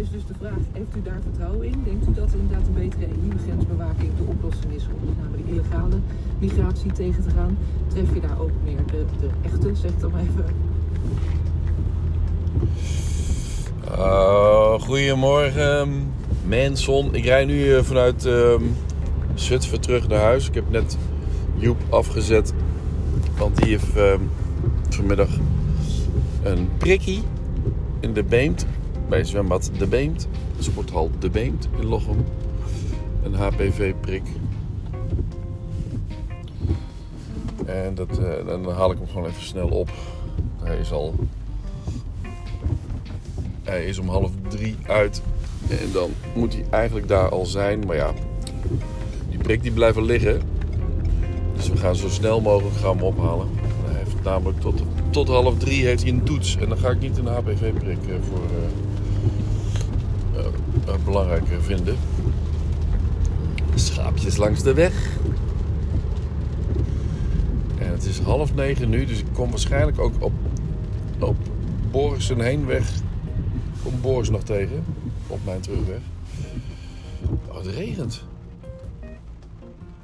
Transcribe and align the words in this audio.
is 0.00 0.10
dus 0.10 0.26
de 0.26 0.34
vraag, 0.38 0.62
heeft 0.72 0.96
u 0.96 1.02
daar 1.02 1.20
vertrouwen 1.22 1.66
in? 1.66 1.82
Denkt 1.84 2.08
u 2.08 2.12
dat 2.12 2.32
inderdaad 2.32 2.66
een 2.66 2.74
betere 2.74 3.06
EU-grensbewaking 3.06 4.10
de 4.16 4.22
oplossing 4.26 4.72
is 4.74 4.84
om 4.86 5.08
met 5.08 5.18
name 5.22 5.36
de 5.36 5.50
illegale 5.52 5.98
migratie 6.38 6.92
tegen 6.92 7.22
te 7.22 7.30
gaan? 7.30 7.58
Tref 7.88 8.14
je 8.14 8.20
daar 8.20 8.40
ook 8.40 8.50
meer 8.64 8.86
de, 8.86 9.04
echte, 9.42 9.74
zeg 9.74 9.90
dan 9.98 10.12
even, 10.16 10.44
Uh, 13.90 14.80
goedemorgen, 14.80 16.12
Manson. 16.48 17.14
Ik 17.14 17.24
rij 17.24 17.44
nu 17.44 17.74
eh, 17.74 17.82
vanuit 17.82 18.24
ehm 18.24 18.62
Zutphen 19.34 19.80
terug 19.80 20.08
naar 20.08 20.20
huis. 20.20 20.48
Ik 20.48 20.54
heb 20.54 20.70
net 20.70 20.98
Joep 21.56 21.78
afgezet, 21.88 22.52
want 23.38 23.56
die 23.56 23.66
heeft 23.66 23.96
ehm, 23.96 24.20
vanmiddag 24.88 25.28
een 26.42 26.68
prikkie 26.78 27.22
in 28.00 28.12
de 28.12 28.24
Beemt. 28.24 28.66
Bij 29.10 29.24
zwembad 29.24 29.70
De 29.78 29.86
Beemt, 29.86 30.28
sporthal 30.58 31.10
De 31.18 31.30
Beemt 31.30 31.68
in 31.78 31.86
Lochem. 31.86 32.24
Een 33.22 33.34
HPV-prik. 33.34 34.22
En 37.66 37.94
dat, 37.94 38.18
eh, 38.18 38.46
dan 38.46 38.70
haal 38.70 38.90
ik 38.90 38.98
hem 38.98 39.08
gewoon 39.08 39.28
even 39.28 39.42
snel 39.42 39.68
op. 39.68 39.90
Hij 40.62 40.78
is 40.78 40.92
al 40.92 41.14
hij 43.62 43.84
is 43.84 43.98
om 43.98 44.08
half 44.08 44.30
drie 44.48 44.76
uit. 44.86 45.22
En 45.68 45.92
dan 45.92 46.10
moet 46.34 46.52
hij 46.52 46.64
eigenlijk 46.70 47.08
daar 47.08 47.28
al 47.28 47.46
zijn. 47.46 47.86
Maar 47.86 47.96
ja, 47.96 48.12
die 49.28 49.38
prik 49.38 49.62
die 49.62 49.72
blijft 49.72 49.98
liggen. 49.98 50.42
Dus 51.56 51.68
we 51.68 51.76
gaan 51.76 51.96
zo 51.96 52.08
snel 52.08 52.40
mogelijk 52.40 52.76
gaan 52.76 52.96
hem 52.96 53.04
ophalen. 53.04 53.48
Hij 53.84 53.98
heeft 53.98 54.22
namelijk 54.22 54.60
tot, 54.60 54.82
tot 55.10 55.28
half 55.28 55.58
drie 55.58 55.84
heeft 55.84 56.02
hij 56.02 56.12
een 56.12 56.22
toets. 56.22 56.56
En 56.56 56.68
dan 56.68 56.78
ga 56.78 56.90
ik 56.90 57.00
niet 57.00 57.18
een 57.18 57.26
HPV-prik 57.26 57.98
eh, 58.08 58.14
voor 58.28 58.44
eh, 58.44 58.89
eh, 60.90 60.94
eh, 60.94 61.04
belangrijk 61.04 61.48
eh, 61.50 61.56
vinden. 61.60 61.96
Schaapjes 63.74 64.36
langs 64.36 64.62
de 64.62 64.74
weg. 64.74 65.18
En 67.78 67.90
het 67.92 68.04
is 68.04 68.18
half 68.18 68.54
negen 68.54 68.88
nu, 68.88 69.04
dus 69.04 69.18
ik 69.18 69.26
kom 69.32 69.50
waarschijnlijk 69.50 69.98
ook 69.98 70.14
op, 70.18 70.32
op 71.18 71.36
Borgsen 71.90 72.40
heenweg 72.40 72.92
kom 73.82 74.00
Boris 74.00 74.30
nog 74.30 74.42
tegen 74.42 74.84
op 75.26 75.38
mijn 75.44 75.60
terugweg. 75.60 76.00
Oh, 77.48 77.56
het 77.56 77.66
regent. 77.66 78.24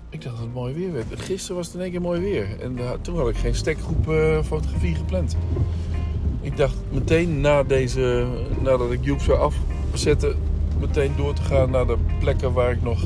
Ik 0.08 0.22
dacht 0.22 0.36
dat 0.36 0.44
het 0.44 0.54
mooi 0.54 0.74
weer 0.74 0.92
werd. 0.92 1.06
Gisteren 1.20 1.56
was 1.56 1.66
het 1.66 1.74
in 1.74 1.80
één 1.80 1.90
keer 1.90 2.00
mooi 2.00 2.20
weer. 2.20 2.60
En 2.60 2.78
uh, 2.78 2.90
toen 2.90 3.16
had 3.16 3.28
ik 3.28 3.36
geen 3.36 3.54
stekgroep 3.54 4.08
uh, 4.08 4.42
fotografie 4.42 4.94
gepland. 4.94 5.36
Ik 6.40 6.56
dacht 6.56 6.74
meteen 6.90 7.40
na 7.40 7.62
deze, 7.62 8.26
nadat 8.62 8.92
ik 8.92 9.04
Joep 9.04 9.20
zou 9.20 9.52
afzetten, 9.92 10.36
meteen 10.80 11.12
door 11.16 11.34
te 11.34 11.42
gaan 11.42 11.70
naar 11.70 11.86
de 11.86 11.96
plekken 12.18 12.52
waar 12.52 12.70
ik 12.70 12.82
nog 12.82 13.04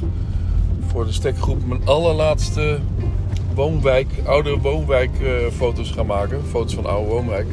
voor 0.87 1.05
de 1.05 1.13
stekgroep 1.13 1.67
mijn 1.67 1.87
allerlaatste 1.87 2.79
woonwijk, 3.55 4.09
oude 4.25 4.59
woonwijk 4.59 5.21
uh, 5.21 5.47
foto's 5.53 5.91
ga 5.91 6.03
maken. 6.03 6.45
Foto's 6.45 6.75
van 6.75 6.87
oude 6.87 7.11
woonwijk. 7.11 7.47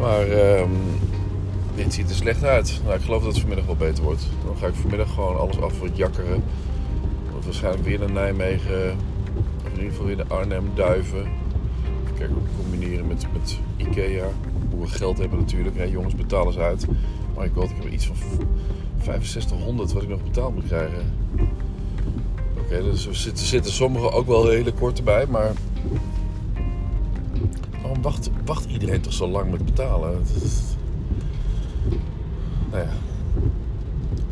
Maar 0.00 0.28
um, 0.58 0.70
dit 1.74 1.94
ziet 1.94 2.10
er 2.10 2.16
slecht 2.16 2.44
uit. 2.44 2.80
Nou, 2.84 2.96
ik 2.96 3.02
geloof 3.02 3.22
dat 3.22 3.30
het 3.30 3.40
vanmiddag 3.40 3.66
wel 3.66 3.76
beter 3.76 4.04
wordt. 4.04 4.26
Dan 4.44 4.56
ga 4.56 4.66
ik 4.66 4.74
vanmiddag 4.74 5.14
gewoon 5.14 5.38
alles 5.38 5.60
af 5.60 5.80
wat 5.80 5.96
jakkeren. 5.96 6.42
Want 7.32 7.44
waarschijnlijk 7.44 7.84
weer 7.84 7.98
naar 7.98 8.12
Nijmegen. 8.12 8.96
Of 9.64 9.72
in 9.72 9.76
ieder 9.76 9.90
geval 9.90 10.06
weer 10.06 10.16
naar 10.16 10.26
Arnhem, 10.26 10.70
Duiven. 10.74 11.18
Even 11.18 12.16
kijken 12.16 12.34
hoe 12.34 12.62
combineren 12.62 13.06
met, 13.06 13.26
met 13.32 13.58
Ikea. 13.76 14.28
Hoe 14.70 14.80
we 14.80 14.86
geld 14.86 15.18
hebben 15.18 15.38
natuurlijk. 15.38 15.90
Jongens, 15.90 16.14
betalen 16.14 16.52
ze 16.52 16.60
uit. 16.60 16.86
Maar 17.38 17.46
ik 17.46 17.52
god, 17.54 17.70
ik 17.70 17.76
heb 17.82 17.92
iets 17.92 18.06
van 18.06 18.16
6500 19.02 19.92
wat 19.92 20.02
ik 20.02 20.08
nog 20.08 20.22
betaald 20.22 20.54
moet 20.54 20.66
krijgen. 20.66 21.12
Oké, 22.58 22.82
dus 22.82 23.06
er 23.06 23.16
zitten, 23.34 23.72
sommigen 23.72 24.12
ook 24.12 24.26
wel 24.26 24.48
hele 24.48 24.72
korte 24.72 25.02
bij. 25.02 25.26
Maar 25.26 25.52
waarom 27.82 28.02
wacht, 28.02 28.30
wacht 28.44 28.64
iedereen 28.64 29.00
toch 29.00 29.12
zo 29.12 29.28
lang 29.28 29.50
met 29.50 29.64
betalen? 29.64 30.22
Nou 32.70 32.82
ja, 32.82 32.92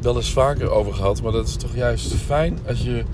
wel 0.01 0.17
eens 0.17 0.33
vaker 0.33 0.71
over 0.71 0.95
gehad, 0.95 1.23
maar 1.23 1.33
dat 1.33 1.49
is 1.49 1.57
toch 1.57 1.75
juist 1.75 2.15
fijn 2.15 2.59
als 2.69 2.83
je 2.83 3.05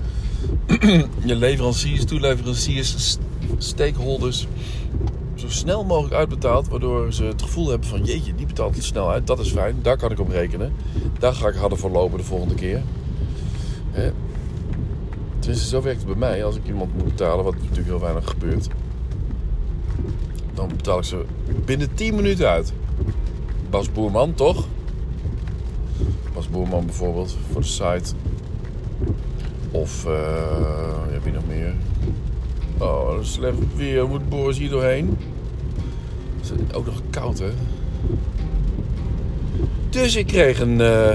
je 1.25 1.35
leveranciers, 1.35 2.05
toeleveranciers, 2.05 3.17
stakeholders 3.57 4.47
zo 5.43 5.49
snel 5.49 5.83
mogelijk 5.83 6.13
uitbetaalt, 6.13 6.67
waardoor 6.67 7.13
ze 7.13 7.23
het 7.23 7.41
gevoel 7.41 7.69
hebben 7.69 7.87
van 7.87 8.03
jeetje, 8.03 8.35
die 8.35 8.45
betaalt 8.45 8.75
het 8.75 8.83
snel 8.83 9.09
uit, 9.09 9.27
dat 9.27 9.39
is 9.39 9.51
fijn, 9.51 9.79
daar 9.81 9.97
kan 9.97 10.11
ik 10.11 10.19
op 10.19 10.29
rekenen. 10.29 10.73
Daar 11.19 11.33
ga 11.33 11.47
ik 11.47 11.55
harder 11.55 11.77
voor 11.77 11.89
lopen 11.89 12.17
de 12.17 12.23
volgende 12.23 12.55
keer. 12.55 12.81
Hè? 13.91 14.11
Tenminste, 15.39 15.67
zo 15.67 15.81
werkt 15.81 15.97
het 15.97 16.07
bij 16.07 16.17
mij. 16.29 16.45
Als 16.45 16.55
ik 16.55 16.65
iemand 16.65 16.93
moet 16.95 17.03
betalen, 17.03 17.43
wat 17.43 17.55
natuurlijk 17.55 17.87
heel 17.87 17.99
weinig 17.99 18.29
gebeurt, 18.29 18.67
dan 20.53 20.67
betaal 20.67 20.97
ik 20.97 21.03
ze 21.03 21.25
binnen 21.65 21.93
10 21.93 22.15
minuten 22.15 22.49
uit. 22.49 22.73
Bas 23.69 23.91
Boerman, 23.91 24.33
toch? 24.33 24.65
Bas 26.33 26.49
Boerman 26.49 26.85
bijvoorbeeld, 26.85 27.37
voor 27.51 27.61
de 27.61 27.67
site. 27.67 28.13
Of, 29.71 30.05
uh, 30.05 30.13
ja, 31.11 31.19
wie 31.23 31.33
nog 31.33 31.47
meer? 31.47 31.73
Oh, 32.77 33.21
slecht 33.21 33.57
weer. 33.75 34.07
Moet 34.07 34.29
Boris 34.29 34.57
hier 34.57 34.69
doorheen? 34.69 35.17
Het 36.49 36.59
is 36.69 36.75
ook 36.75 36.85
nog 36.85 37.01
koud, 37.09 37.39
hè? 37.39 37.49
Dus 39.89 40.15
ik 40.15 40.27
kreeg 40.27 40.59
een, 40.59 40.79
uh, 40.79 41.13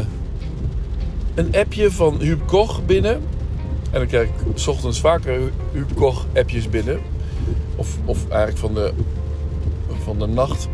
een 1.35 1.57
appje 1.57 1.91
van 1.91 2.21
Huub 2.21 2.47
Koch 2.47 2.85
binnen. 2.87 3.15
En 3.91 3.99
dan 3.99 4.07
krijg 4.07 4.29
ik 4.29 4.35
s 4.55 4.67
ochtends 4.67 5.01
vaker 5.01 5.41
Huub 5.73 5.95
Koch 5.95 6.27
appjes 6.35 6.69
binnen. 6.69 7.01
Of, 7.77 7.99
of 8.05 8.29
eigenlijk 8.29 8.59
van 8.59 8.75
de, 8.75 8.93
van 10.03 10.19
de 10.19 10.27
nacht. 10.27 10.69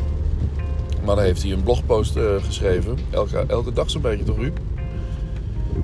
Maar 1.05 1.17
dan 1.17 1.25
heeft 1.25 1.43
hij 1.43 1.53
een 1.53 1.63
blogpost 1.63 2.17
uh, 2.17 2.35
geschreven. 2.45 2.99
Elke, 3.11 3.45
elke 3.47 3.73
dag 3.73 3.91
zo'n 3.91 4.03
beetje 4.03 4.25
toch, 4.25 4.37
Ruud? 4.37 4.59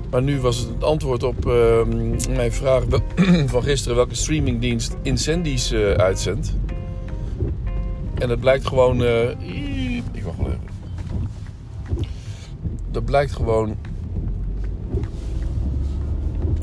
Maar 0.09 0.21
nu 0.21 0.39
was 0.39 0.57
het 0.57 0.83
antwoord 0.83 1.23
op 1.23 1.45
uh, 1.45 1.83
mijn 2.29 2.51
vraag 2.51 2.83
van 3.45 3.63
gisteren... 3.63 3.95
welke 3.95 4.15
streamingdienst 4.15 4.95
Incendies 5.01 5.71
uh, 5.71 5.91
uitzendt. 5.91 6.53
En 8.21 8.29
het 8.29 8.39
blijkt 8.39 8.67
gewoon... 8.67 9.01
Uh, 9.01 9.29
ik 10.11 10.23
wacht 10.23 10.37
wel 10.37 10.47
even. 10.47 10.69
Dat 12.91 13.05
blijkt 13.05 13.31
gewoon... 13.31 13.75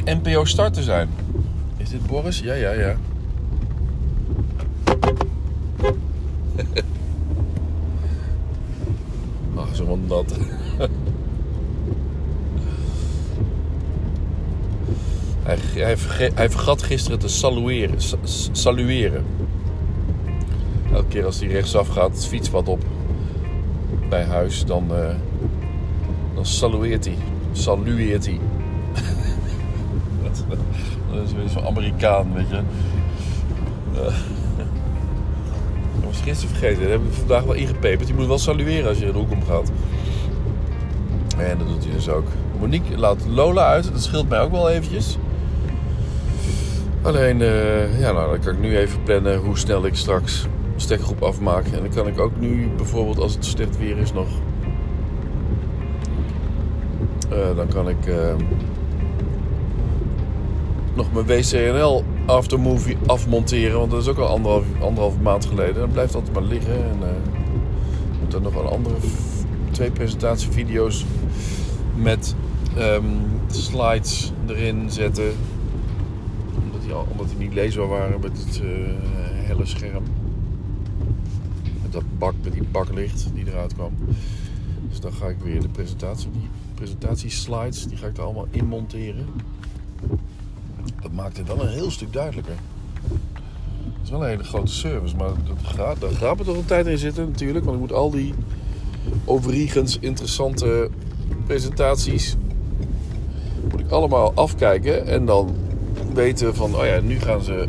NPO 0.04 0.44
Start 0.44 0.74
te 0.74 0.82
zijn. 0.82 1.08
Is 1.76 1.88
dit 1.88 2.06
Boris? 2.06 2.40
Ja, 2.40 2.54
ja, 2.54 2.70
ja. 2.70 2.96
Ach, 9.56 9.76
zo 9.76 9.98
nat. 10.06 10.36
hij, 15.42 15.58
hij, 16.34 16.50
vergat 16.50 16.82
gisteren 16.82 17.18
te 17.18 17.28
salueren. 17.28 17.96
salueren. 18.52 19.24
Elke 20.92 21.08
keer 21.08 21.24
als 21.24 21.40
hij 21.40 21.48
rechtsaf 21.48 21.88
gaat, 21.88 22.10
het 22.10 22.26
fietspad 22.26 22.68
op 22.68 22.84
bij 24.08 24.24
huis, 24.24 24.64
dan, 24.64 24.86
uh, 24.90 25.14
dan 26.34 26.46
salueert 26.46 27.04
hij. 27.04 27.16
Salueert 27.52 28.26
hij. 28.26 28.40
dat 31.12 31.24
is 31.24 31.32
weer 31.32 31.48
zo'n 31.48 31.66
Amerikaan, 31.66 32.34
weet 32.34 32.48
je. 32.48 32.60
Uh, 33.94 34.14
was 36.04 36.20
gisteren 36.20 36.56
vergeten. 36.56 36.82
Dat 36.82 36.90
heb 36.90 37.00
ik 37.00 37.12
vandaag 37.12 37.44
wel 37.44 37.54
ingepeperd. 37.54 38.08
Je 38.08 38.14
moet 38.14 38.26
wel 38.26 38.38
salueren 38.38 38.88
als 38.88 38.98
je 38.98 39.06
de 39.06 39.12
hoek 39.12 39.30
omgaat. 39.30 39.72
En 41.36 41.58
dat 41.58 41.68
doet 41.68 41.84
hij 41.84 41.92
dus 41.92 42.08
ook. 42.08 42.26
Monique 42.60 42.98
laat 42.98 43.26
Lola 43.26 43.66
uit. 43.66 43.92
Dat 43.92 44.02
scheelt 44.02 44.28
mij 44.28 44.40
ook 44.40 44.50
wel 44.50 44.70
eventjes. 44.70 45.18
Alleen, 47.02 47.40
uh, 47.40 48.00
ja, 48.00 48.12
nou, 48.12 48.30
dan 48.30 48.40
kan 48.40 48.52
ik 48.52 48.60
nu 48.60 48.76
even 48.76 49.02
plannen 49.02 49.38
hoe 49.38 49.58
snel 49.58 49.86
ik 49.86 49.94
straks 49.94 50.46
stekgroep 50.80 51.22
afmaak. 51.22 51.64
En 51.66 51.80
dan 51.80 51.88
kan 51.88 52.06
ik 52.06 52.18
ook 52.18 52.40
nu 52.40 52.68
bijvoorbeeld, 52.76 53.18
als 53.18 53.34
het 53.34 53.44
slecht 53.44 53.78
weer 53.78 53.98
is, 53.98 54.12
nog... 54.12 54.28
Uh, 57.32 57.56
dan 57.56 57.68
kan 57.68 57.88
ik... 57.88 58.06
Uh, 58.06 58.34
nog 60.94 61.12
mijn 61.12 61.26
WCNL 61.26 62.04
aftermovie 62.26 62.96
afmonteren. 63.06 63.78
Want 63.78 63.90
dat 63.90 64.00
is 64.02 64.08
ook 64.08 64.18
al 64.18 64.28
anderhalf, 64.28 64.64
anderhalf 64.80 65.20
maand 65.20 65.46
geleden. 65.46 65.74
Dat 65.74 65.92
blijft 65.92 66.14
altijd 66.14 66.34
maar 66.34 66.42
liggen. 66.42 66.74
En 66.74 66.98
uh, 67.00 67.08
moet 68.20 68.34
er 68.34 68.40
nog 68.40 68.54
een 68.54 68.66
andere 68.66 68.94
twee 69.70 69.90
presentatievideo's 69.90 71.04
met 71.94 72.34
um, 72.78 73.04
slides 73.46 74.32
erin 74.46 74.90
zetten. 74.90 75.32
Omdat 76.64 76.82
die, 76.82 76.96
omdat 77.10 77.28
die 77.28 77.38
niet 77.38 77.54
leesbaar 77.54 77.88
waren 77.88 78.20
met 78.20 78.38
het 78.38 78.62
helle 79.46 79.66
scherm. 79.66 80.02
Dat 81.90 82.02
bak, 82.18 82.34
met 82.42 82.52
die 82.52 82.62
baklicht 82.62 83.26
die 83.34 83.46
eruit 83.46 83.74
kwam. 83.74 83.92
Dus 84.88 85.00
dan 85.00 85.12
ga 85.12 85.26
ik 85.26 85.36
weer 85.42 85.60
de 85.60 85.68
presentatie, 85.68 86.30
die 86.30 86.48
presentatieslides, 86.74 87.86
die 87.86 87.96
ga 87.96 88.06
ik 88.06 88.16
er 88.16 88.22
allemaal 88.22 88.46
in 88.50 88.66
monteren. 88.66 89.26
Dat 91.02 91.12
maakt 91.12 91.36
het 91.36 91.46
wel 91.46 91.62
een 91.62 91.72
heel 91.72 91.90
stuk 91.90 92.12
duidelijker. 92.12 92.54
Het 93.82 94.02
is 94.04 94.10
wel 94.10 94.22
een 94.22 94.28
hele 94.28 94.44
grote 94.44 94.72
service, 94.72 95.16
maar 95.16 95.28
dat 95.28 95.56
gaat, 95.62 96.00
daar 96.00 96.10
gaat 96.10 96.38
er 96.38 96.44
toch 96.44 96.56
een 96.56 96.64
tijd 96.64 96.86
in 96.86 96.98
zitten 96.98 97.28
natuurlijk. 97.28 97.64
Want 97.64 97.76
ik 97.76 97.82
moet 97.82 97.92
al 97.92 98.10
die 98.10 98.34
overigens 99.24 99.98
interessante 99.98 100.90
presentaties 101.46 102.36
moet 103.70 103.80
ik 103.80 103.90
allemaal 103.90 104.34
afkijken 104.34 105.06
en 105.06 105.24
dan 105.24 105.56
weten 106.14 106.54
van, 106.54 106.74
oh 106.74 106.84
ja, 106.84 107.00
nu 107.00 107.18
gaan 107.18 107.42
ze, 107.42 107.66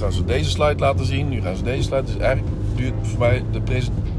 gaan 0.00 0.12
ze 0.12 0.24
deze 0.24 0.50
slide 0.50 0.78
laten 0.78 1.06
zien, 1.06 1.28
nu 1.28 1.40
gaan 1.40 1.56
ze 1.56 1.62
deze 1.62 1.82
slide. 1.82 2.04
Dus 2.04 2.16
eigenlijk 2.16 2.56
duurt 2.74 2.94
voor 3.02 3.18
mij 3.18 3.42
de 3.52 3.60
presentatie, 3.60 4.12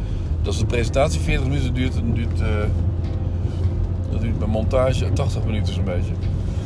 als 0.45 0.59
de 0.59 0.65
presentatie 0.65 1.19
40 1.19 1.47
minuten 1.47 1.73
duurt, 1.73 1.93
duurt, 2.13 2.39
uh, 2.39 2.47
dan 4.11 4.21
duurt 4.21 4.39
mijn 4.39 4.51
montage 4.51 5.13
80 5.13 5.45
minuten 5.45 5.73
zo'n 5.73 5.83
beetje. 5.83 6.13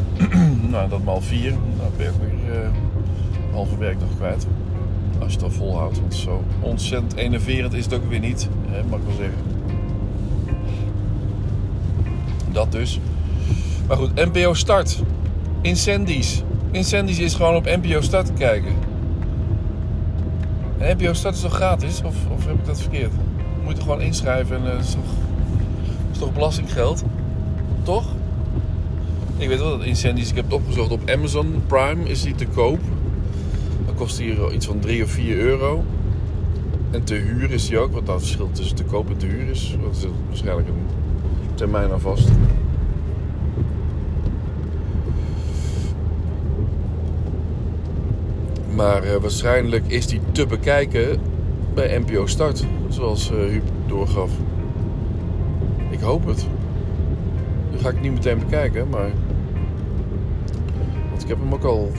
nou, 0.71 0.89
dat 0.89 1.03
maal 1.03 1.21
4, 1.21 1.49
dan 1.49 1.59
ben 1.97 2.05
ik 2.05 2.13
weer 2.19 2.55
uh, 2.55 2.67
halve 3.53 3.77
werkdag 3.77 4.09
kwijt. 4.17 4.47
Als 5.19 5.33
je 5.33 5.39
al 5.39 5.51
volhoudt, 5.51 5.99
want 5.99 6.15
zo 6.15 6.43
ontzettend 6.59 7.15
enerverend 7.15 7.73
is 7.73 7.83
het 7.83 7.93
ook 7.93 8.09
weer 8.09 8.19
niet, 8.19 8.49
hè, 8.67 8.83
mag 8.83 8.99
ik 8.99 9.05
wel 9.05 9.15
zeggen. 9.15 9.41
Dat 12.51 12.71
dus. 12.71 12.99
Maar 13.87 13.97
goed, 13.97 14.15
NPO 14.15 14.53
Start. 14.53 15.01
Incendies. 15.61 16.43
Incendies 16.71 17.19
is 17.19 17.33
gewoon 17.33 17.55
op 17.55 17.65
NPO 17.65 18.01
Start 18.01 18.25
te 18.25 18.33
kijken. 18.33 18.73
En 20.77 20.97
NPO 20.97 21.13
Start 21.13 21.35
is 21.35 21.41
toch 21.41 21.53
gratis? 21.53 22.01
Of, 22.03 22.15
of 22.29 22.45
heb 22.45 22.55
ik 22.55 22.65
dat 22.65 22.81
verkeerd? 22.81 23.11
Je 23.37 23.63
moet 23.63 23.75
je 23.75 23.81
gewoon 23.81 24.01
inschrijven 24.01 24.71
en 24.71 24.77
is, 24.77 24.91
toch, 24.91 25.13
is 26.11 26.17
toch 26.17 26.33
belastinggeld? 26.33 27.03
Toch? 27.83 28.05
Ik 29.37 29.47
weet 29.47 29.59
wel 29.59 29.77
dat 29.77 29.85
Incendies, 29.85 30.29
ik 30.29 30.35
heb 30.35 30.45
het 30.45 30.53
opgezocht 30.53 30.91
op 30.91 31.09
Amazon 31.09 31.63
Prime, 31.67 32.09
is 32.09 32.21
die 32.21 32.35
te 32.35 32.47
koop. 32.47 32.79
Dan 33.85 33.95
kost 33.95 34.17
hier 34.17 34.53
iets 34.53 34.65
van 34.65 34.79
3 34.79 35.03
of 35.03 35.09
4 35.09 35.37
euro. 35.37 35.83
En 36.91 37.03
te 37.03 37.13
huur 37.13 37.51
is 37.51 37.67
die 37.67 37.77
ook, 37.77 37.93
want 37.93 38.05
dat 38.05 38.19
verschil 38.19 38.49
tussen 38.51 38.75
te 38.75 38.83
koop 38.83 39.09
en 39.09 39.17
te 39.17 39.25
huur 39.25 39.49
is. 39.49 39.75
Dat 39.81 39.95
is 39.95 40.05
waarschijnlijk 40.27 40.67
een 40.67 40.87
termijn 41.55 41.91
alvast. 41.91 42.29
Maar 48.75 49.05
uh, 49.05 49.15
waarschijnlijk 49.15 49.87
is 49.87 50.07
die 50.07 50.19
te 50.31 50.45
bekijken 50.45 51.19
bij 51.73 51.97
NPO 51.97 52.25
Start, 52.25 52.65
zoals 52.89 53.31
uh, 53.31 53.37
Huub 53.37 53.63
doorgaf. 53.87 54.31
Ik 55.89 55.99
hoop 55.99 56.25
het. 56.25 56.47
Nu 57.71 57.77
ga 57.77 57.89
ik 57.89 58.01
niet 58.01 58.11
meteen 58.11 58.39
bekijken, 58.39 58.89
maar. 58.89 59.09
Want 61.09 61.21
ik 61.21 61.27
heb 61.27 61.39
hem 61.39 61.53
ook 61.53 61.63
al. 61.63 61.91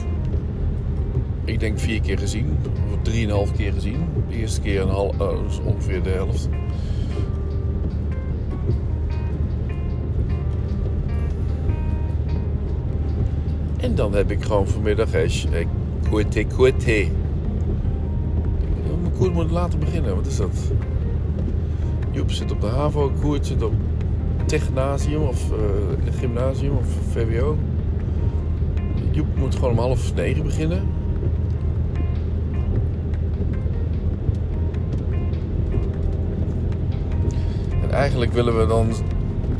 Ik 1.45 1.59
denk 1.59 1.79
vier 1.79 2.01
keer 2.01 2.19
gezien, 2.19 2.57
of 2.93 3.01
drieënhalf 3.01 3.51
keer 3.51 3.73
gezien. 3.73 4.07
De 4.29 4.35
eerste 4.35 4.61
keer 4.61 4.81
een 4.81 4.89
half, 4.89 5.21
uh, 5.21 5.29
dus 5.47 5.59
ongeveer 5.59 6.03
de 6.03 6.09
helft. 6.09 6.49
En 13.77 13.95
dan 13.95 14.13
heb 14.13 14.31
ik 14.31 14.43
gewoon 14.43 14.67
vanmiddag, 14.67 15.09
hè, 16.07 16.09
Kwete 16.09 16.43
kwete. 16.43 17.07
Koert 19.17 19.33
moet 19.33 19.51
later 19.51 19.79
beginnen. 19.79 20.15
Wat 20.15 20.25
is 20.25 20.37
dat? 20.37 20.71
Joep 22.11 22.31
zit 22.31 22.51
op 22.51 22.61
de 22.61 22.67
HAVO. 22.67 23.11
Koert 23.21 23.45
zit 23.45 23.63
op 23.63 23.73
technasium 24.45 25.21
of 25.21 25.51
uh, 25.51 26.13
gymnasium 26.19 26.77
of 26.77 26.87
VWO. 27.11 27.57
Joep 29.11 29.37
moet 29.37 29.55
gewoon 29.55 29.71
om 29.71 29.77
half 29.77 30.13
negen 30.15 30.43
beginnen. 30.43 30.81
En 37.81 37.91
eigenlijk 37.91 38.33
willen 38.33 38.59
we 38.59 38.65
dan 38.65 38.89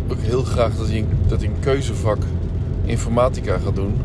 ook 0.08 0.20
heel 0.20 0.44
graag 0.44 0.78
dat 0.78 0.88
hij, 0.88 1.06
dat 1.28 1.40
hij 1.40 1.50
een 1.50 1.60
keuzevak 1.60 2.20
informatica 2.86 3.58
gaat 3.58 3.76
doen. 3.76 3.96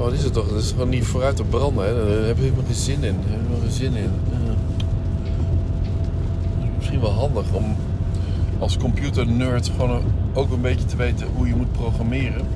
Oh, 0.00 0.06
wat 0.06 0.14
is 0.14 0.24
het 0.24 0.32
toch? 0.32 0.48
Dat 0.48 0.62
is 0.62 0.70
gewoon 0.70 0.88
niet 0.88 1.04
vooruit 1.04 1.36
te 1.36 1.44
branden. 1.44 1.84
Hè? 1.84 1.94
Daar 1.94 2.26
heb 2.26 2.36
je 2.36 2.42
helemaal 2.42 2.64
geen 2.64 2.74
zin 2.74 2.94
in. 2.94 3.00
Daar 3.00 3.12
heb 3.12 3.24
je 3.24 3.36
helemaal 3.36 3.60
geen 3.60 3.70
zin 3.70 3.94
in. 3.94 4.10
Ja. 4.30 4.54
Misschien 6.76 7.00
wel 7.00 7.10
handig 7.10 7.52
om 7.52 7.76
als 8.58 8.76
computer-nerd 8.76 9.68
gewoon 9.76 10.02
ook 10.32 10.50
een 10.50 10.60
beetje 10.60 10.84
te 10.84 10.96
weten 10.96 11.26
hoe 11.36 11.46
je 11.46 11.54
moet 11.54 11.72
programmeren. 11.72 12.46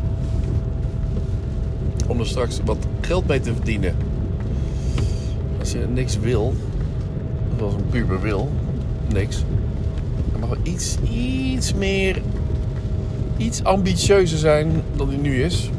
Om 2.06 2.20
er 2.20 2.26
straks 2.26 2.60
wat 2.64 2.86
geld 3.00 3.26
mee 3.26 3.40
te 3.40 3.54
verdienen. 3.54 3.94
Als 5.58 5.72
je 5.72 5.86
niks 5.92 6.18
wil, 6.18 6.54
zoals 7.58 7.74
een 7.74 7.88
puber 7.90 8.20
wil, 8.20 8.50
niks. 9.12 9.44
Dan 10.30 10.40
mag 10.40 10.48
wel 10.48 10.58
iets, 10.62 10.96
iets 11.12 11.74
meer, 11.74 12.22
iets 13.36 13.64
ambitieuzer 13.64 14.38
zijn 14.38 14.82
dan 14.96 15.08
die 15.08 15.18
nu 15.18 15.42
is 15.42 15.70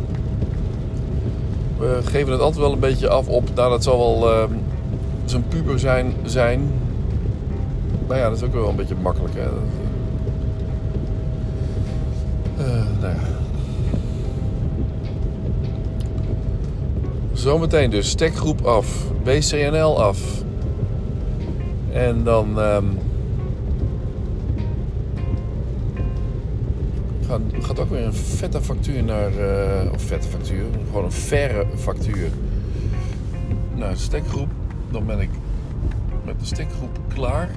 we 1.86 2.00
geven 2.04 2.32
het 2.32 2.42
altijd 2.42 2.62
wel 2.62 2.74
een 2.74 2.80
beetje 2.80 3.10
af 3.10 3.28
op. 3.28 3.56
Nou, 3.56 3.70
dat 3.70 3.84
zal 3.84 3.98
wel 3.98 4.32
uh, 4.32 4.44
zijn 5.26 5.48
puber 5.48 5.80
zijn, 5.80 6.14
zijn. 6.24 6.72
Maar 8.08 8.18
ja, 8.18 8.30
dat 8.30 8.38
is 8.38 8.44
ook 8.44 8.54
wel 8.54 8.70
een 8.70 8.76
beetje 8.76 8.96
makkelijk. 9.02 9.34
Hè? 9.36 9.48
Uh, 12.60 12.84
nou 13.02 13.14
ja. 13.14 13.20
Zometeen 17.34 17.90
dus 17.90 18.10
stekgroep 18.10 18.66
af, 18.66 18.88
BCNL 19.24 20.04
af. 20.04 20.44
En 21.92 22.24
dan 22.24 22.60
um, 22.60 22.98
gaat, 27.36 27.64
gaat 27.64 27.80
ook 27.80 27.90
weer 27.90 28.06
een 28.06 28.14
vette 28.14 28.62
factuur 28.62 29.04
naar. 29.04 29.32
Uh, 29.32 29.92
of 29.94 30.02
vette 30.02 30.28
factuur, 30.28 30.66
gewoon 30.86 31.04
een 31.04 31.12
verre 31.12 31.66
factuur. 31.76 32.30
Naar 33.76 33.92
de 33.92 34.00
stekgroep. 34.00 34.52
Dan 34.92 35.06
ben 35.06 35.20
ik 35.20 35.30
met 36.26 36.40
de 36.40 36.46
stekgroep 36.46 37.00
klaar. 37.14 37.50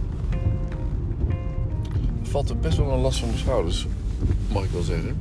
Valt 2.23 2.49
er 2.49 2.59
best 2.59 2.77
wel 2.77 2.91
een 2.91 3.01
last 3.01 3.19
van 3.19 3.29
mijn 3.29 3.41
schouders, 3.41 3.87
mag 4.53 4.65
ik 4.65 4.71
wel 4.71 4.83
zeggen. 4.83 5.17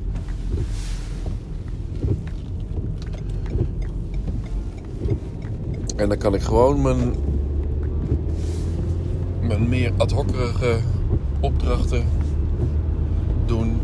En 5.95 6.09
dan 6.09 6.17
kan 6.17 6.33
ik 6.33 6.41
gewoon 6.41 6.81
mijn, 6.81 7.15
mijn 9.41 9.69
meer 9.69 9.91
ad 9.97 10.11
hocere 10.11 10.79
opdrachten 11.39 12.03
doen 13.45 13.79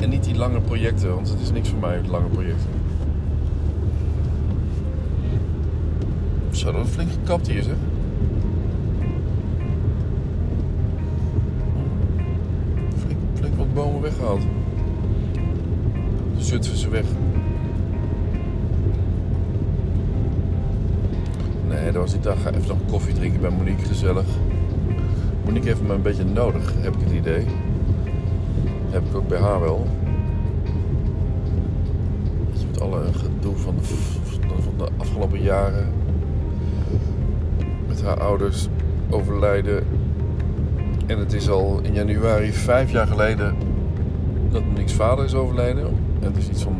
en 0.00 0.08
niet 0.08 0.24
die 0.24 0.34
lange 0.34 0.60
projecten, 0.60 1.14
want 1.14 1.28
het 1.28 1.40
is 1.40 1.50
niks 1.50 1.68
voor 1.68 1.78
mij, 1.78 2.00
lange 2.06 2.28
projecten. 2.28 2.70
Zo, 6.50 6.72
dat 6.72 6.86
flink 6.86 7.10
gekapt 7.10 7.46
hier, 7.46 7.62
zeg. 7.62 7.76
Flink, 13.34 13.54
wat 13.56 13.74
bomen 13.74 14.00
weggehaald. 14.00 14.42
De 16.36 16.44
Zutphense 16.44 16.88
weg. 16.88 17.04
Nee, 21.68 21.84
dat 21.84 21.94
was 21.94 22.12
niet. 22.12 22.22
dag. 22.22 22.42
Ga 22.42 22.50
even 22.50 22.68
nog 22.68 22.78
koffie 22.90 23.14
drinken 23.14 23.40
bij 23.40 23.50
Monique, 23.50 23.86
gezellig. 23.86 24.26
Monique 25.44 25.68
heeft 25.68 25.82
me 25.82 25.94
een 25.94 26.02
beetje 26.02 26.24
nodig, 26.24 26.74
heb 26.82 26.94
ik 26.94 27.00
het 27.00 27.12
idee 27.12 27.46
heb 28.96 29.08
ik 29.08 29.16
ook 29.16 29.28
bij 29.28 29.38
haar 29.38 29.60
wel. 29.60 29.86
Met 32.70 32.80
alle 32.80 33.02
gedoe 33.12 33.56
van 33.56 33.74
de, 33.76 33.82
van 34.62 34.72
de 34.76 34.88
afgelopen 34.96 35.42
jaren. 35.42 35.92
Met 37.88 38.02
haar 38.02 38.20
ouders 38.20 38.68
overlijden. 39.10 39.86
En 41.06 41.18
het 41.18 41.32
is 41.32 41.48
al 41.48 41.80
in 41.82 41.94
januari 41.94 42.52
vijf 42.52 42.92
jaar 42.92 43.06
geleden 43.06 43.54
dat 44.50 44.62
niks 44.74 44.92
vader 44.92 45.24
is 45.24 45.34
overleden. 45.34 45.86
En 46.20 46.26
het 46.26 46.36
is 46.36 46.48
iets 46.48 46.62
van 46.62 46.76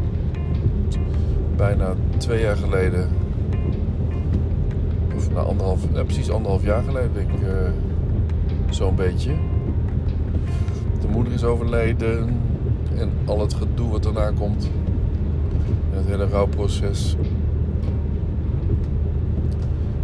bijna 1.57 1.95
twee 2.17 2.41
jaar 2.41 2.57
geleden. 2.57 3.09
Of 5.17 5.31
na 5.31 5.41
anderhalf, 5.41 5.81
precies 5.93 6.31
anderhalf 6.31 6.65
jaar 6.65 6.83
geleden 6.83 7.11
denk 7.15 7.31
ik. 7.31 7.41
Uh, 7.41 7.69
Zo'n 8.71 8.95
beetje 8.95 9.33
de 11.07 11.13
moeder 11.13 11.33
is 11.33 11.45
overleden 11.45 12.41
en 12.97 13.11
al 13.25 13.41
het 13.41 13.55
gedoe 13.55 13.91
wat 13.91 14.03
daarna 14.03 14.31
komt. 14.31 14.71
Het 15.91 16.07
hele 16.07 16.29
rouwproces. 16.29 17.17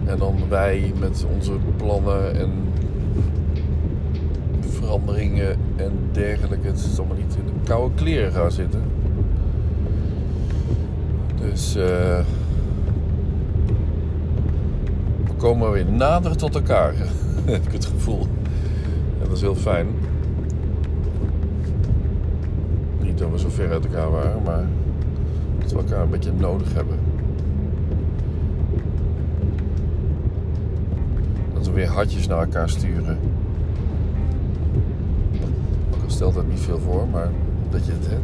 En 0.04 0.18
dan 0.18 0.36
wij 0.48 0.92
met 1.00 1.26
onze 1.34 1.52
plannen 1.76 2.34
en 2.34 2.50
veranderingen 4.60 5.56
en 5.76 5.92
dergelijke. 6.12 6.66
Het 6.66 6.78
is 6.78 6.98
allemaal 6.98 7.16
niet 7.16 7.36
in 7.36 7.44
de 7.44 7.52
koude 7.64 7.94
kleren 7.94 8.32
gaan 8.32 8.52
zitten. 8.52 8.82
Dus 11.40 11.74
eh, 11.76 12.20
we 15.24 15.34
komen 15.36 15.70
weer 15.70 15.86
nader 15.86 16.36
tot 16.36 16.54
elkaar. 16.54 16.94
heb 17.44 17.66
ik 17.66 17.72
het 17.72 17.84
gevoel. 17.84 18.26
Dat 19.22 19.32
is 19.32 19.40
heel 19.40 19.54
fijn. 19.54 19.86
Niet 23.00 23.11
dat 23.22 23.30
we 23.30 23.38
zo 23.38 23.48
ver 23.48 23.72
uit 23.72 23.84
elkaar 23.84 24.10
waren, 24.10 24.42
maar 24.42 24.64
dat 25.58 25.72
we 25.72 25.78
elkaar 25.78 26.02
een 26.02 26.10
beetje 26.10 26.32
nodig 26.32 26.74
hebben. 26.74 26.98
Dat 31.54 31.66
we 31.66 31.72
weer 31.72 31.88
hartjes 31.88 32.26
naar 32.26 32.38
elkaar 32.38 32.68
sturen. 32.68 33.18
Ook 35.94 36.02
al 36.04 36.10
stelt 36.10 36.34
dat 36.34 36.46
niet 36.48 36.60
veel 36.60 36.78
voor, 36.78 37.08
maar 37.08 37.30
dat 37.70 37.86
je 37.86 37.92
het 37.92 38.06
hebt. 38.06 38.22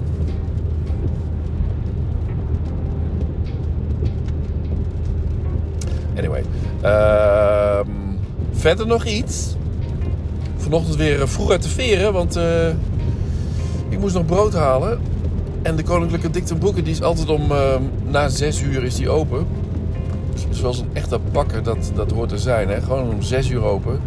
Anyway. 6.16 6.42
ehm, 6.80 7.90
verder 8.52 8.86
nog 8.86 9.04
iets. 9.04 9.56
Vanochtend 10.56 10.96
weer 10.96 11.20
eh, 11.20 11.26
vroeg 11.26 11.50
uit 11.50 11.62
de 11.62 11.68
veren, 11.68 12.12
want 12.12 12.36
eh, 12.36 12.68
ik 13.88 13.98
moest 13.98 14.14
nog 14.14 14.26
brood 14.26 14.52
halen. 14.52 15.00
En 15.62 15.76
de 15.76 15.82
Koninklijke 15.82 16.30
Dikte 16.30 16.54
Boeken, 16.54 16.84
die 16.84 16.92
is 16.92 17.02
altijd 17.02 17.28
om 17.28 17.50
eh, 17.50 17.74
na 18.06 18.28
zes 18.28 18.62
uur 18.62 18.84
is 18.84 18.94
die 18.94 19.10
open. 19.10 19.46
Zoals 20.50 20.78
een 20.78 20.88
echte 20.92 21.18
bakker 21.32 21.62
dat, 21.62 21.90
dat 21.94 22.10
hoort 22.10 22.28
te 22.28 22.38
zijn. 22.38 22.68
Hè? 22.68 22.80
Gewoon 22.80 23.08
om 23.08 23.22
zes 23.22 23.50
uur 23.50 23.62
open. 23.62 24.00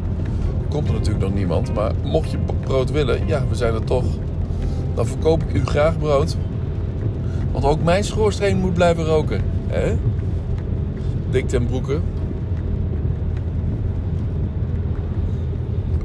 Komt 0.69 0.87
er 0.87 0.93
natuurlijk 0.93 1.23
nog 1.23 1.33
niemand. 1.33 1.73
Maar 1.73 1.91
mocht 2.03 2.31
je 2.31 2.37
brood 2.63 2.91
willen, 2.91 3.27
ja, 3.27 3.43
we 3.49 3.55
zijn 3.55 3.73
er 3.73 3.83
toch. 3.83 4.05
Dan 4.93 5.05
verkoop 5.05 5.43
ik 5.43 5.53
u 5.53 5.65
graag 5.65 5.97
brood. 5.97 6.37
Want 7.51 7.65
ook 7.65 7.83
mijn 7.83 8.03
schoorsteen 8.03 8.57
moet 8.57 8.73
blijven 8.73 9.05
roken. 9.05 9.41
Hè? 9.67 9.97
En 11.31 11.65
Broeken. 11.65 12.01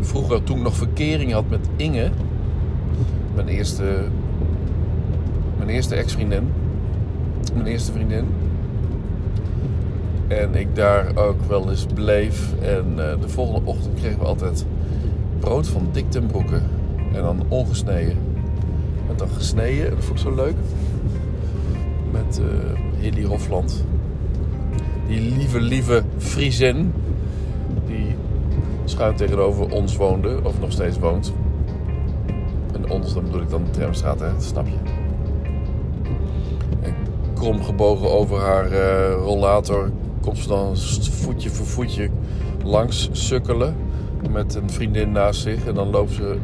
Vroeger, 0.01 0.43
toen 0.45 0.57
ik 0.57 0.63
nog 0.63 0.75
verkering 0.75 1.33
had 1.33 1.49
met 1.49 1.69
Inge, 1.77 2.11
mijn 3.37 3.49
eerste, 3.49 4.05
mijn 5.57 5.69
eerste 5.69 5.95
ex-vriendin, 5.95 6.53
mijn 7.55 7.67
eerste 7.67 7.93
vriendin. 7.93 8.25
En 10.29 10.55
ik 10.55 10.75
daar 10.75 11.17
ook 11.17 11.43
wel 11.49 11.71
eens 11.71 11.87
bleef. 11.95 12.53
En 12.63 12.85
eh, 12.97 13.21
de 13.21 13.29
volgende 13.29 13.61
ochtend 13.65 13.95
kregen 13.95 14.19
we 14.19 14.25
altijd 14.25 14.67
brood 15.39 15.69
van 15.69 15.89
Dik. 15.93 16.05
En 17.13 17.23
dan 17.23 17.45
ongesneden. 17.49 18.17
En 19.09 19.17
dan 19.17 19.29
gesneden, 19.29 19.91
dat 19.91 20.05
vond 20.05 20.19
ik 20.19 20.25
zo 20.25 20.35
leuk. 20.35 20.57
Met 22.11 22.41
eh 22.41 23.01
Hilly 23.01 23.25
Hofland. 23.25 23.85
Die 25.09 25.37
lieve, 25.37 25.61
lieve 25.61 26.03
Friesin. 26.19 26.93
Die 27.87 28.15
schuin 28.85 29.17
tegenover 29.17 29.71
ons 29.71 29.97
woonde, 29.97 30.39
of 30.43 30.61
nog 30.61 30.73
steeds 30.73 30.99
woont. 30.99 31.33
Ons, 32.89 33.15
dan 33.15 33.25
bedoel 33.25 33.41
ik 33.41 33.51
dan 33.51 33.65
de 33.65 33.71
tramstraat, 33.71 34.21
hè, 34.21 34.29
snap 34.39 34.67
je. 34.67 34.77
En 36.81 36.95
krom 37.35 37.63
gebogen 37.65 38.11
over 38.13 38.39
haar 38.39 38.71
eh, 38.73 39.13
rollator 39.15 39.91
komt 40.21 40.39
ze 40.39 40.49
dan 40.49 40.77
voetje 41.11 41.51
voor 41.51 41.67
voetje 41.67 42.09
langs 42.65 43.09
sukkelen. 43.13 43.77
Met 44.31 44.55
een 44.55 44.71
vriendin 44.71 45.13
naast 45.13 45.41
zich. 45.41 45.67
En 45.67 45.75
dan 45.75 45.91
loopt 45.91 46.13
ze 46.13 46.37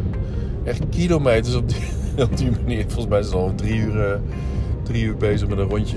echt 0.65 0.83
kilometers 0.89 1.55
op 1.55 1.69
die, 1.69 1.79
op 2.25 2.37
die 2.37 2.51
manier. 2.51 2.83
Volgens 2.87 3.07
mij 3.09 3.19
is 3.19 3.29
ze 3.29 3.37
al 3.37 3.53
drie 3.55 3.77
uur, 3.81 4.01
eh, 4.13 4.19
drie 4.83 5.05
uur 5.05 5.17
bezig 5.17 5.49
met 5.49 5.59
een 5.59 5.69
rondje. 5.69 5.97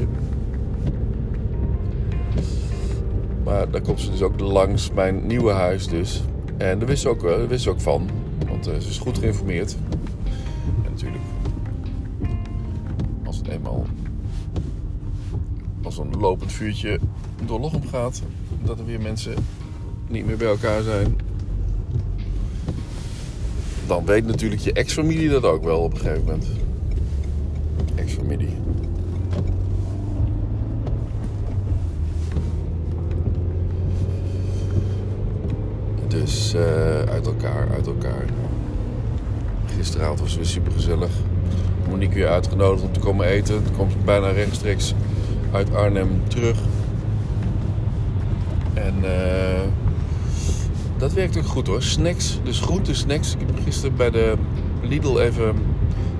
Maar 3.43 3.69
daar 3.71 3.81
komt 3.81 3.99
ze 4.01 4.11
dus 4.11 4.21
ook 4.21 4.39
langs 4.39 4.91
mijn 4.91 5.27
nieuwe 5.27 5.51
huis 5.51 5.87
dus. 5.87 6.23
En 6.57 6.79
daar 6.79 6.87
wist 6.87 7.01
ze 7.01 7.09
ook, 7.09 7.21
wel- 7.21 7.37
daar 7.37 7.47
wist 7.47 7.63
ze 7.63 7.69
ook 7.69 7.81
van. 7.81 8.09
Want 8.49 8.67
eh, 8.67 8.73
ze 8.79 8.89
is 8.89 8.97
goed 8.97 9.17
geïnformeerd. 9.17 9.75
Als 13.23 13.37
het 13.37 13.47
eenmaal 13.47 13.85
als 15.85 15.97
een 15.97 16.19
lopend 16.19 16.51
vuurtje 16.51 16.99
door 17.45 17.59
Lochem 17.59 17.87
gaat, 17.87 18.21
dat 18.63 18.79
er 18.79 18.85
weer 18.85 19.01
mensen 19.01 19.35
niet 20.07 20.25
meer 20.25 20.37
bij 20.37 20.47
elkaar 20.47 20.81
zijn. 20.81 21.15
Dan 23.87 24.05
weet 24.05 24.25
natuurlijk 24.25 24.61
je 24.61 24.73
ex-familie 24.73 25.29
dat 25.29 25.43
ook 25.43 25.63
wel 25.63 25.79
op 25.79 25.91
een 25.91 25.99
gegeven 25.99 26.23
moment. 26.23 26.47
Ex-familie. 27.95 28.57
Dus 36.07 36.53
eh, 36.53 37.01
uit 37.01 37.25
elkaar, 37.25 37.69
uit 37.73 37.87
elkaar. 37.87 38.25
Gisteravond 39.75 40.19
was 40.19 40.29
het 40.29 40.37
weer 40.37 40.47
super 40.49 40.71
gezellig. 40.71 41.09
Monique 41.89 42.15
weer 42.15 42.27
uitgenodigd 42.27 42.83
om 42.83 42.91
te 42.91 42.99
komen 42.99 43.25
eten. 43.25 43.63
Ze 43.75 43.97
bijna 44.05 44.29
rechtstreeks 44.29 44.93
uit 45.51 45.75
Arnhem 45.75 46.21
terug. 46.27 46.57
En 48.73 48.93
eh, 49.03 49.61
dat 50.97 51.13
werkt 51.13 51.37
ook 51.37 51.45
goed 51.45 51.67
hoor. 51.67 51.81
Snacks, 51.81 52.39
dus 52.43 52.59
groente 52.59 52.93
snacks. 52.93 53.33
Ik 53.33 53.39
heb 53.39 53.63
gisteren 53.63 53.95
bij 53.95 54.11
de 54.11 54.33
Lidl 54.81 55.19
even 55.19 55.55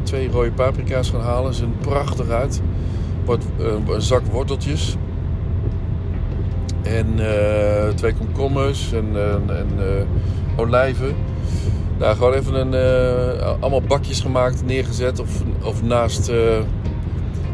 twee 0.04 0.30
rode 0.30 0.52
paprika's 0.52 1.10
gaan 1.10 1.22
halen. 1.22 1.54
Ze 1.54 1.60
zien 1.60 1.78
prachtig 1.78 2.30
uit. 2.30 2.62
Wat, 3.26 3.44
eh, 3.60 3.94
een 3.96 4.02
zak 4.02 4.26
worteltjes. 4.26 4.96
En 6.82 7.08
eh, 7.18 7.90
twee 7.90 8.14
komkommers 8.14 8.92
en, 8.94 9.08
en 9.48 9.70
olijven. 10.56 11.16
Daar 11.98 12.16
gewoon 12.16 12.34
even 12.34 12.54
een, 12.54 12.74
eh, 12.74 13.52
allemaal 13.60 13.82
bakjes 13.82 14.20
gemaakt, 14.20 14.66
neergezet. 14.66 15.20
Of, 15.20 15.42
of 15.64 15.84
naast, 15.84 16.30
eh, 16.30 16.38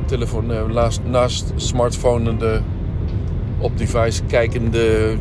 telefoon, 0.06 0.52
eh, 0.52 0.66
naast, 0.66 1.02
naast 1.04 1.54
smartphone 1.56 2.62
op 3.58 3.78
device 3.78 4.24
kijkende 4.24 5.16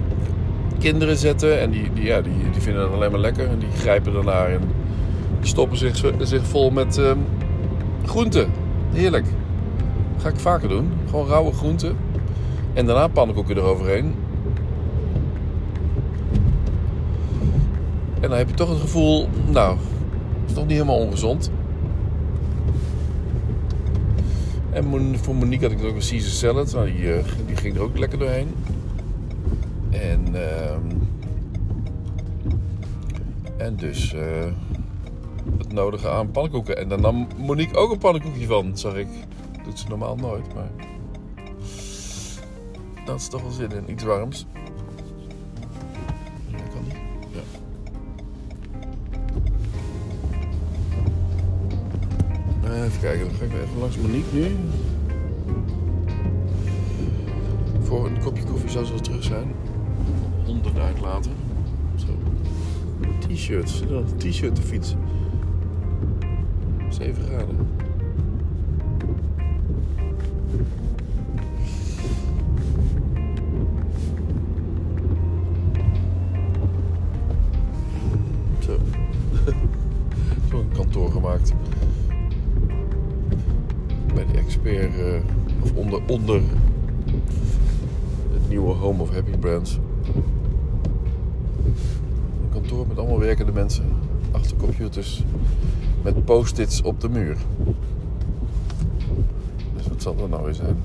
kinderen 0.79 1.17
zetten. 1.17 1.61
En 1.61 1.71
die, 1.71 1.93
die, 1.93 2.05
ja, 2.05 2.21
die, 2.21 2.33
die 2.53 2.61
vinden 2.61 2.83
het 2.83 2.93
alleen 2.93 3.11
maar 3.11 3.21
lekker. 3.21 3.49
En 3.49 3.59
die 3.59 3.71
grijpen 3.71 4.15
ernaar 4.15 4.51
en 4.51 4.61
stoppen 5.41 5.79
zich, 5.79 6.05
zich 6.19 6.47
vol 6.47 6.71
met 6.71 6.99
eh, 6.99 7.13
groenten. 8.05 8.51
Heerlijk. 8.93 9.27
Ga 10.19 10.29
ik 10.29 10.41
vaker 10.41 10.69
doen. 10.69 10.93
Gewoon 11.09 11.27
rauwe 11.27 11.53
groenten. 11.53 11.97
En 12.73 12.87
daarna 12.87 13.09
pannenkoeken 13.09 13.57
eroverheen. 13.57 14.15
En 18.21 18.29
dan 18.29 18.39
heb 18.39 18.49
je 18.49 18.55
toch 18.55 18.69
het 18.69 18.81
gevoel, 18.81 19.29
nou, 19.51 19.77
is 20.47 20.53
toch 20.53 20.63
niet 20.63 20.73
helemaal 20.73 20.99
ongezond. 20.99 21.51
En 24.73 25.19
voor 25.19 25.35
Monique 25.35 25.69
had 25.69 25.79
ik 25.79 25.85
ook 25.85 25.95
een 25.95 26.09
Caesar 26.09 26.31
salad. 26.31 26.73
Nou, 26.73 26.93
die, 26.93 27.13
eh, 27.13 27.25
die 27.47 27.57
ging 27.57 27.77
er 27.77 27.83
ook 27.83 27.99
lekker 27.99 28.19
doorheen. 28.19 28.55
En, 29.91 30.27
ehm, 30.35 30.87
en 33.57 33.77
dus 33.77 34.15
eh, 34.15 34.47
het 35.59 35.73
nodige 35.73 36.09
aan 36.09 36.31
pannenkoeken. 36.31 36.77
En 36.77 36.89
dan 36.89 37.01
nam 37.01 37.27
Monique 37.39 37.77
ook 37.77 37.91
een 37.91 37.99
pannenkoekje 37.99 38.47
van, 38.47 38.79
zag 38.79 38.95
ik. 38.95 39.09
Doet 39.65 39.79
ze 39.79 39.89
normaal 39.89 40.17
nooit, 40.17 40.55
maar... 40.55 40.71
Dat 43.05 43.21
is 43.21 43.29
toch 43.29 43.43
wel 43.43 43.51
zin 43.51 43.71
in. 43.73 43.91
Iets 43.91 44.05
warms. 44.05 44.47
Even 52.85 53.01
kijken, 53.01 53.27
dan 53.27 53.37
ga 53.37 53.45
ik 53.45 53.53
even 53.53 53.79
langs 53.79 53.97
Monique 53.97 54.37
nu. 54.37 54.57
Voor 57.83 58.07
een 58.07 58.21
kopje 58.21 58.45
koffie 58.45 58.71
zou 58.71 58.85
ze 58.85 58.93
wel 58.93 59.01
terug 59.01 59.23
zijn. 59.23 59.53
Honden 60.45 60.83
uitlaten. 60.83 61.33
Zo. 61.97 62.07
T-shirt. 63.29 63.71
Zit 63.71 63.89
er 63.89 63.95
nog 63.95 64.05
een 64.11 64.31
t-shirt 64.31 64.55
te 64.55 64.63
fietsen? 64.63 64.99
7 66.89 67.25
graden. 67.25 67.57
Eh, 84.59 85.21
onder, 85.75 86.01
onder 86.07 86.41
het 88.33 88.49
nieuwe 88.49 88.75
Home 88.75 89.03
of 89.03 89.11
Happy 89.11 89.37
Brands. 89.37 89.79
Een 92.43 92.51
kantoor 92.53 92.87
met 92.87 92.99
allemaal 92.99 93.19
werkende 93.19 93.53
mensen. 93.53 93.85
Achter 94.31 94.57
computers. 94.57 95.23
Met 96.03 96.25
post-its 96.25 96.83
op 96.83 97.01
de 97.01 97.09
muur. 97.09 97.37
Dus 99.77 99.89
wat 99.89 100.03
zal 100.03 100.17
dat 100.17 100.29
nou 100.29 100.45
weer 100.45 100.55
zijn? 100.55 100.77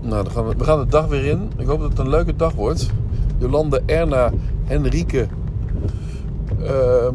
Nou, 0.00 0.24
we 0.56 0.64
gaan 0.64 0.78
de 0.78 0.86
dag 0.86 1.06
weer 1.06 1.24
in. 1.24 1.50
Ik 1.56 1.66
hoop 1.66 1.80
dat 1.80 1.88
het 1.90 1.98
een 1.98 2.08
leuke 2.08 2.36
dag 2.36 2.52
wordt. 2.52 2.90
Jolande, 3.40 3.82
Erna, 3.86 4.32
Henrike, 4.64 5.26
ehm, 6.62 7.14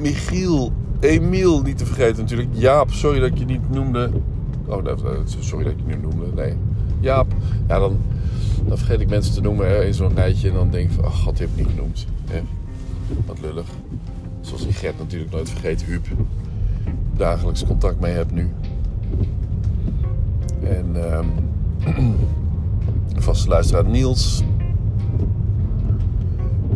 Michiel, 0.00 0.72
Emiel, 1.00 1.62
niet 1.62 1.78
te 1.78 1.86
vergeten 1.86 2.22
natuurlijk. 2.22 2.48
Jaap, 2.52 2.90
sorry 2.92 3.18
dat 3.20 3.28
ik 3.28 3.38
je 3.38 3.44
niet 3.44 3.70
noemde. 3.70 4.10
Oh, 4.66 4.84
dat- 4.84 5.02
sorry 5.38 5.64
dat 5.64 5.72
ik 5.72 5.78
je 5.86 5.94
niet 5.96 6.02
noemde. 6.02 6.26
Nee. 6.42 6.54
Jaap. 7.00 7.32
Ja, 7.68 7.78
dan, 7.78 7.96
dan 8.66 8.78
vergeet 8.78 9.00
ik 9.00 9.08
mensen 9.08 9.34
te 9.34 9.40
noemen 9.40 9.66
hè, 9.68 9.84
in 9.84 9.94
zo'n 9.94 10.14
rijtje. 10.14 10.48
En 10.48 10.54
dan 10.54 10.70
denk 10.70 10.88
ik 10.88 10.94
van, 10.94 11.04
ach, 11.04 11.22
god, 11.22 11.36
die 11.36 11.46
heb 11.46 11.56
ik 11.58 11.64
niet 11.66 11.74
genoemd. 11.76 12.06
Wat 13.26 13.40
lullig. 13.40 13.66
Zoals 14.40 14.62
die 14.62 14.72
Gert 14.72 14.98
natuurlijk 14.98 15.30
nooit 15.32 15.50
vergeet. 15.50 15.82
Huub. 15.84 16.06
Dagelijks 17.16 17.64
contact 17.66 18.00
mee 18.00 18.12
heb 18.12 18.30
nu. 18.32 18.50
En 20.64 20.86
ehm 21.12 21.26
vaste 23.16 23.48
luisteraar 23.48 23.84
Niels. 23.84 24.42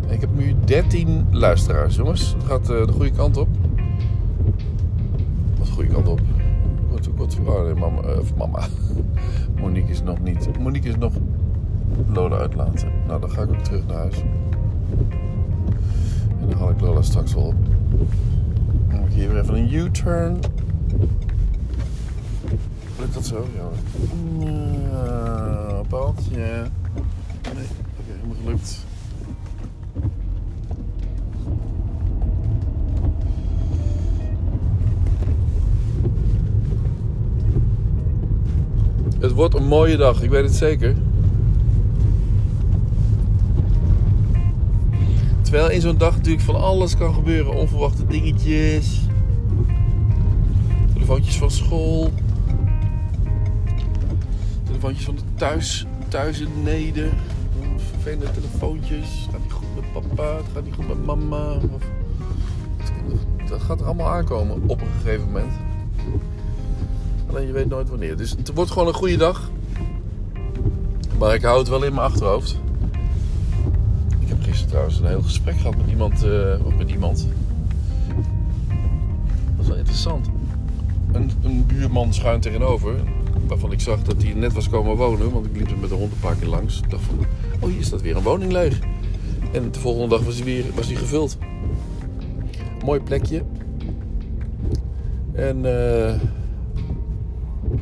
Ik 0.08 0.20
heb 0.20 0.34
nu 0.34 0.54
13 0.64 1.26
luisteraars, 1.30 1.96
jongens. 1.96 2.32
Het 2.32 2.44
gaat 2.44 2.70
eh, 2.70 2.87
de 2.87 2.92
goede 2.92 3.11
kant 3.11 3.37
op. 3.37 3.49
Wat 5.58 5.66
de 5.66 5.73
goede 5.73 5.90
kant 5.90 6.08
op? 6.08 6.20
Wat, 6.90 7.08
wat, 7.16 7.38
oh 7.44 7.64
nee, 7.64 7.75
mama, 7.75 8.00
eh, 8.00 8.18
of 8.18 8.34
mama. 8.34 8.66
Monique 9.61 9.90
is 9.90 10.02
nog 10.02 10.20
niet. 10.20 10.58
Monique 10.58 10.88
is 10.88 10.96
nog 10.96 11.12
Lola 12.12 12.37
uitlaten. 12.37 12.92
Nou, 13.06 13.20
dan 13.20 13.30
ga 13.30 13.42
ik 13.42 13.50
ook 13.50 13.64
terug 13.64 13.87
naar 13.87 13.96
huis. 13.96 14.23
En 16.40 16.49
dan 16.49 16.58
haal 16.58 16.70
ik 16.70 16.80
Lola 16.80 17.02
straks 17.02 17.34
wel 17.34 17.42
op. 17.42 17.54
Dan 18.88 19.00
moet 19.00 19.08
ik 19.08 19.14
hier 19.14 19.28
weer 19.28 19.42
even 19.42 19.54
een 19.54 19.75
U-turn. 19.75 20.38
Lukt 22.99 23.14
dat 23.14 23.26
zo? 23.26 23.46
Ja. 23.54 23.68
paaltje. 25.88 26.37
Nee, 26.37 27.66
oké, 27.96 28.12
helemaal 28.12 28.37
gelukt. 28.42 28.84
Wordt 39.35 39.55
een 39.55 39.67
mooie 39.67 39.97
dag, 39.97 40.23
ik 40.23 40.31
weet 40.31 40.45
het 40.45 40.55
zeker. 40.55 40.95
Terwijl 45.43 45.71
in 45.71 45.81
zo'n 45.81 45.99
dag 45.99 46.17
natuurlijk 46.17 46.45
van 46.45 46.55
alles 46.55 46.97
kan 46.97 47.14
gebeuren. 47.14 47.55
Onverwachte 47.55 48.07
dingetjes. 48.07 49.00
Telefoontjes 50.93 51.37
van 51.37 51.50
school. 51.50 52.12
Telefoontjes 54.64 55.05
van 55.05 55.14
de 55.14 55.23
thuis, 55.35 55.87
thuis 56.09 56.41
in 56.41 56.62
Neder. 56.62 57.12
Vervelende 57.91 58.31
telefoontjes. 58.31 59.09
Het 59.09 59.31
gaat 59.31 59.43
niet 59.43 59.53
goed 59.53 59.75
met 59.75 59.93
papa, 59.93 60.37
het 60.37 60.47
gaat 60.55 60.64
niet 60.64 60.75
goed 60.75 60.88
met 60.88 61.05
mama. 61.05 61.57
Dat 63.49 63.63
gaat 63.63 63.80
er 63.80 63.87
allemaal 63.87 64.08
aankomen 64.08 64.63
op 64.67 64.80
een 64.80 64.87
gegeven 65.02 65.26
moment. 65.26 65.52
Alleen 67.34 67.47
je 67.47 67.52
weet 67.52 67.68
nooit 67.68 67.88
wanneer. 67.88 68.16
Dus 68.16 68.30
het 68.30 68.54
wordt 68.54 68.70
gewoon 68.70 68.88
een 68.88 68.94
goede 68.94 69.16
dag. 69.16 69.50
Maar 71.18 71.34
ik 71.34 71.42
hou 71.42 71.58
het 71.58 71.68
wel 71.68 71.84
in 71.84 71.94
mijn 71.94 72.06
achterhoofd. 72.06 72.58
Ik 74.20 74.28
heb 74.28 74.42
gisteren 74.42 74.68
trouwens 74.68 74.99
een 74.99 75.06
heel 75.06 75.23
gesprek 75.23 75.56
gehad 75.56 75.76
met 75.76 75.86
iemand. 75.88 76.25
eh, 76.25 76.66
of 76.66 76.76
met 76.76 76.90
iemand. 76.90 77.28
Dat 79.56 79.60
is 79.60 79.66
wel 79.66 79.76
interessant. 79.76 80.26
Een, 81.12 81.30
een 81.42 81.66
buurman 81.66 82.14
schuin 82.14 82.40
tegenover. 82.40 82.94
Waarvan 83.47 83.73
ik 83.73 83.80
zag 83.80 84.02
dat 84.02 84.23
hij 84.23 84.32
net 84.32 84.52
was 84.52 84.68
komen 84.68 84.97
wonen. 84.97 85.32
Want 85.32 85.47
ik 85.47 85.56
liep 85.56 85.70
er 85.70 85.78
met 85.78 85.88
de 85.88 85.94
hond 85.94 86.12
een 86.12 86.18
paar 86.20 86.36
keer 86.36 86.49
langs. 86.49 86.80
Ik 86.80 86.90
dacht 86.90 87.02
van, 87.02 87.18
oh 87.60 87.70
hier 87.70 87.84
staat 87.84 88.02
weer 88.02 88.16
een 88.16 88.23
woning 88.23 88.52
leeg. 88.52 88.78
En 89.52 89.70
de 89.70 89.80
volgende 89.80 90.08
dag 90.08 90.25
was 90.25 90.34
hij 90.34 90.44
weer 90.44 90.64
was 90.75 90.86
hij 90.86 90.97
gevuld. 90.97 91.38
Mooi 92.84 93.00
plekje. 93.00 93.42
En 95.32 95.64
eh 95.64 96.14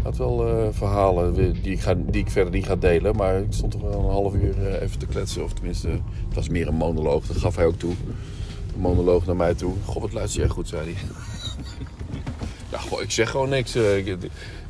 had 0.02 0.16
wel 0.16 0.46
eh, 0.48 0.66
verhalen 0.70 1.34
die 1.34 1.72
ik, 1.72 1.80
ga, 1.80 1.94
die 1.94 2.20
ik 2.20 2.30
verder 2.30 2.52
niet 2.52 2.66
ga 2.66 2.76
delen. 2.76 3.16
Maar 3.16 3.38
ik 3.38 3.52
stond 3.52 3.72
toch 3.72 3.80
wel 3.80 3.98
een 3.98 4.10
half 4.10 4.34
uur 4.34 4.66
eh, 4.66 4.82
even 4.82 4.98
te 4.98 5.06
kletsen. 5.06 5.44
Of 5.44 5.52
tenminste, 5.52 5.88
het 5.88 6.34
was 6.34 6.48
meer 6.48 6.68
een 6.68 6.74
monoloog. 6.74 7.26
Dat 7.26 7.36
gaf 7.36 7.56
hij 7.56 7.66
ook 7.66 7.78
toe. 7.78 7.94
Een 8.74 8.80
monoloog 8.80 9.26
naar 9.26 9.36
mij 9.36 9.54
toe. 9.54 9.74
Goh, 9.84 10.02
wat 10.02 10.12
luister 10.12 10.40
jij 10.40 10.48
goed, 10.48 10.68
zei 10.68 10.82
hij. 10.82 11.02
ja, 12.72 12.78
goh, 12.78 13.02
ik 13.02 13.10
zeg 13.10 13.30
gewoon 13.30 13.48
niks. 13.48 13.74
eh, 13.74 14.08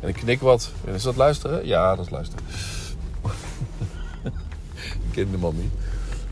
en 0.00 0.08
ik 0.08 0.14
knik 0.14 0.40
wat. 0.40 0.72
En 0.84 0.94
is 0.94 1.02
dat 1.02 1.16
luisteren? 1.16 1.66
Ja, 1.66 1.96
dat 1.96 2.04
is 2.04 2.10
luisteren. 2.10 2.44
ik 4.84 5.12
ken 5.12 5.30
de 5.30 5.38
man 5.38 5.54
niet. 5.56 5.72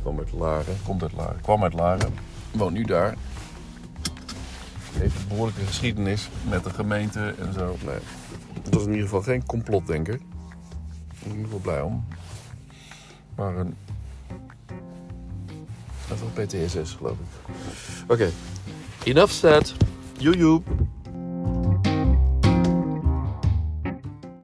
Kwam 0.02 0.18
uit 0.18 0.32
Laren. 0.32 0.76
Komt 0.84 1.02
uit 1.02 1.12
Laren. 1.12 1.40
Kwam 1.42 1.62
uit 1.62 1.74
Laren. 1.74 2.14
Woont 2.50 2.72
nu 2.72 2.84
daar. 2.84 3.16
Heeft 4.92 5.16
een 5.16 5.28
behoorlijke 5.28 5.64
geschiedenis 5.64 6.28
met 6.48 6.64
de 6.64 6.70
gemeente 6.70 7.34
en 7.38 7.52
zo. 7.52 7.76
Was 8.74 8.82
in 8.82 8.90
ieder 8.90 9.04
geval 9.04 9.22
geen 9.22 9.46
complotdenker. 9.46 10.14
Ik 10.14 10.20
ben 11.22 11.30
in 11.30 11.30
ieder 11.30 11.44
geval 11.44 11.58
blij 11.58 11.80
om. 11.80 12.04
Maar 13.34 13.56
een... 13.56 13.74
Dat 16.08 16.18
was 16.18 16.46
PTSS, 16.46 16.94
geloof 16.94 17.16
ik. 17.18 17.54
Oké. 18.08 18.30
Enough 19.04 19.32
said. 19.32 19.74
Joejoe. 20.18 20.62